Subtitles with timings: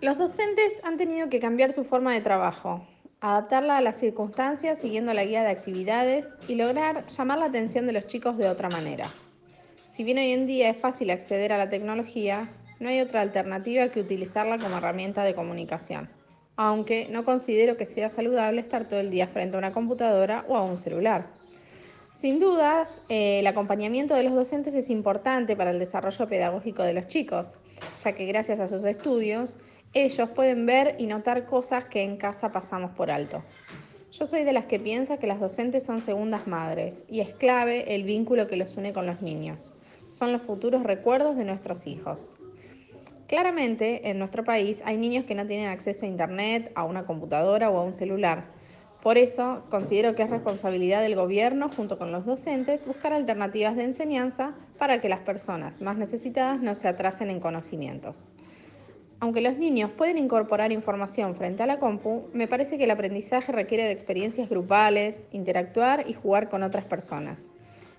[0.00, 2.86] Los docentes han tenido que cambiar su forma de trabajo,
[3.20, 7.92] adaptarla a las circunstancias siguiendo la guía de actividades y lograr llamar la atención de
[7.92, 9.12] los chicos de otra manera.
[9.90, 13.88] Si bien hoy en día es fácil acceder a la tecnología, no hay otra alternativa
[13.90, 16.08] que utilizarla como herramienta de comunicación,
[16.56, 20.56] aunque no considero que sea saludable estar todo el día frente a una computadora o
[20.56, 21.26] a un celular.
[22.14, 26.94] Sin dudas, eh, el acompañamiento de los docentes es importante para el desarrollo pedagógico de
[26.94, 27.60] los chicos,
[28.02, 29.58] ya que gracias a sus estudios,
[29.92, 33.42] ellos pueden ver y notar cosas que en casa pasamos por alto.
[34.12, 37.94] Yo soy de las que piensa que las docentes son segundas madres y es clave
[37.94, 39.74] el vínculo que los une con los niños.
[40.08, 42.34] Son los futuros recuerdos de nuestros hijos.
[43.28, 47.70] Claramente, en nuestro país hay niños que no tienen acceso a Internet, a una computadora
[47.70, 48.58] o a un celular
[49.02, 53.84] por eso, considero que es responsabilidad del gobierno, junto con los docentes, buscar alternativas de
[53.84, 58.28] enseñanza para que las personas más necesitadas no se atrasen en conocimientos.
[59.22, 63.52] Aunque los niños pueden incorporar información frente a la compu, me parece que el aprendizaje
[63.52, 67.52] requiere de experiencias grupales, interactuar y jugar con otras personas.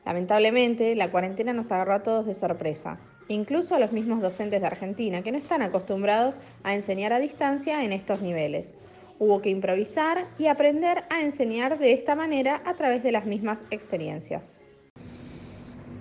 [0.04, 4.66] Lamentablemente, la cuarentena nos agarró a todos de sorpresa, incluso a los mismos docentes de
[4.66, 8.74] Argentina, que no están acostumbrados a enseñar a distancia en estos niveles.
[9.20, 13.62] Hubo que improvisar y aprender a enseñar de esta manera a través de las mismas
[13.70, 14.58] experiencias.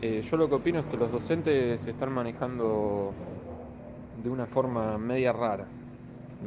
[0.01, 3.13] Eh, yo lo que opino es que los docentes están manejando
[4.23, 5.67] de una forma media rara.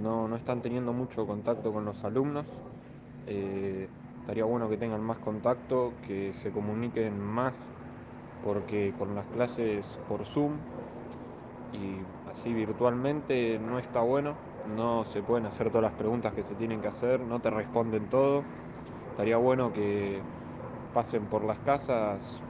[0.02, 2.46] No, no están teniendo mucho contacto con los alumnos.
[3.28, 3.88] Eh,
[4.22, 7.70] estaría bueno que tengan más contacto, que se comuniquen más,
[8.44, 10.54] porque con las clases por Zoom
[11.74, 14.36] y así virtualmente no está bueno
[14.76, 18.08] no se pueden hacer todas las preguntas que se tienen que hacer, no te responden
[18.08, 18.44] todo.
[19.12, 20.22] Estaría bueno que
[20.94, 22.42] pasen por las casas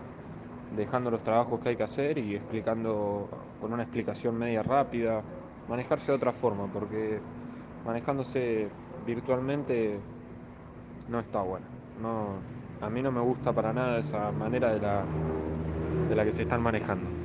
[0.76, 3.30] dejando los trabajos que hay que hacer y explicando
[3.62, 5.22] con una explicación media rápida,
[5.70, 7.20] manejarse de otra forma, porque
[7.86, 8.70] manejándose
[9.06, 10.00] virtualmente
[11.10, 11.66] no está bueno.
[12.02, 12.36] No,
[12.86, 15.04] a mí no me gusta para nada esa manera de la,
[16.10, 17.23] de la que se están manejando.